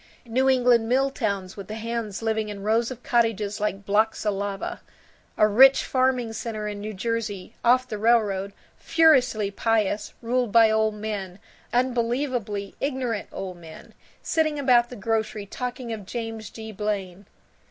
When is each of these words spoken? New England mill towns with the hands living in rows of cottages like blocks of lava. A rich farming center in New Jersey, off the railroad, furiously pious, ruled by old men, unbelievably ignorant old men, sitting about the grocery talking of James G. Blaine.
New 0.25 0.49
England 0.49 0.89
mill 0.89 1.11
towns 1.11 1.55
with 1.55 1.67
the 1.67 1.75
hands 1.75 2.23
living 2.23 2.49
in 2.49 2.63
rows 2.63 2.89
of 2.89 3.03
cottages 3.03 3.59
like 3.59 3.85
blocks 3.85 4.25
of 4.25 4.33
lava. 4.33 4.81
A 5.37 5.47
rich 5.47 5.83
farming 5.83 6.33
center 6.33 6.67
in 6.67 6.79
New 6.79 6.95
Jersey, 6.95 7.53
off 7.63 7.87
the 7.87 7.99
railroad, 7.99 8.51
furiously 8.77 9.51
pious, 9.51 10.15
ruled 10.23 10.51
by 10.51 10.71
old 10.71 10.95
men, 10.95 11.37
unbelievably 11.71 12.73
ignorant 12.79 13.29
old 13.31 13.57
men, 13.57 13.93
sitting 14.23 14.57
about 14.57 14.89
the 14.89 14.95
grocery 14.95 15.45
talking 15.45 15.93
of 15.93 16.07
James 16.07 16.49
G. 16.49 16.71
Blaine. 16.71 17.27